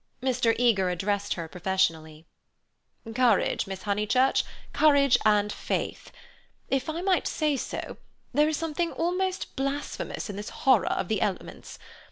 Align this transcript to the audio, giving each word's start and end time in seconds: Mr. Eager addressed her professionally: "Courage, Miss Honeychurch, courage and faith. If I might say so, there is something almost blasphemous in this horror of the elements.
Mr. 0.19 0.55
Eager 0.57 0.89
addressed 0.89 1.35
her 1.35 1.47
professionally: 1.47 2.25
"Courage, 3.13 3.67
Miss 3.67 3.83
Honeychurch, 3.83 4.43
courage 4.73 5.15
and 5.25 5.53
faith. 5.53 6.11
If 6.69 6.89
I 6.89 7.01
might 7.01 7.27
say 7.27 7.55
so, 7.55 7.97
there 8.33 8.49
is 8.49 8.57
something 8.57 8.91
almost 8.93 9.55
blasphemous 9.55 10.27
in 10.27 10.37
this 10.37 10.49
horror 10.65 10.87
of 10.89 11.07
the 11.07 11.21
elements. 11.21 11.77